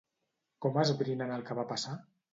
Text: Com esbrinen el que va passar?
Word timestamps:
Com 0.65 0.79
esbrinen 0.85 1.37
el 1.37 1.47
que 1.51 1.59
va 1.61 1.71
passar? 1.75 1.95